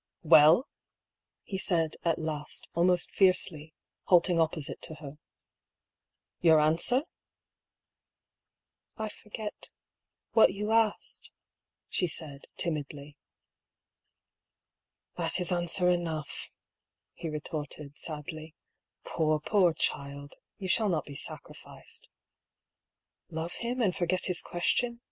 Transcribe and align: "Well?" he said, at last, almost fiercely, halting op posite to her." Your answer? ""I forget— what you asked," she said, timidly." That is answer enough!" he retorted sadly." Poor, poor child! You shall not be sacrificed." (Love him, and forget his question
"Well?" 0.23 0.67
he 1.51 1.59
said, 1.59 1.95
at 2.03 2.17
last, 2.17 2.67
almost 2.73 3.11
fiercely, 3.11 3.75
halting 4.05 4.39
op 4.39 4.53
posite 4.53 4.79
to 4.81 4.95
her." 4.95 5.19
Your 6.41 6.59
answer? 6.59 7.03
""I 9.05 9.09
forget— 9.09 9.69
what 10.33 10.55
you 10.55 10.71
asked," 10.71 11.29
she 11.87 12.07
said, 12.07 12.45
timidly." 12.57 13.15
That 15.17 15.39
is 15.39 15.51
answer 15.51 15.87
enough!" 15.87 16.49
he 17.13 17.29
retorted 17.29 17.95
sadly." 17.95 18.55
Poor, 19.05 19.39
poor 19.39 19.71
child! 19.71 20.33
You 20.57 20.67
shall 20.67 20.89
not 20.89 21.05
be 21.05 21.13
sacrificed." 21.13 22.07
(Love 23.29 23.53
him, 23.57 23.83
and 23.83 23.95
forget 23.95 24.25
his 24.25 24.41
question 24.41 24.99